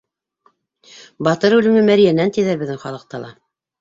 [1.29, 3.31] Батыр үлеме- мәрйәнән, гиҙәр беҙҙең халыҡта ла.